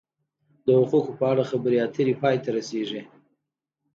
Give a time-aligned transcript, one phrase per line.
[0.65, 3.01] د حقوقو په اړه خبرې اترې پای ته رسیږي.